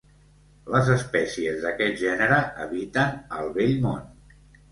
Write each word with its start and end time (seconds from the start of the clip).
Les 0.75 0.87
espècies 0.93 1.59
d'aquest 1.65 2.01
gènere 2.03 2.39
habiten 2.65 3.13
al 3.41 3.53
Vell 3.59 3.77
Món. 3.87 4.01